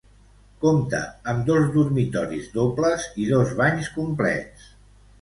Compta 0.63 1.01
amb 1.33 1.43
dos 1.51 1.69
dormitoris 1.77 2.49
dobles 2.57 3.09
i 3.27 3.31
dos 3.37 3.57
banys 3.63 3.95
complets. 4.03 4.71